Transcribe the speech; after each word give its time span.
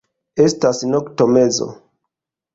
Estas 0.45 0.79
noktomezo. 0.95 1.69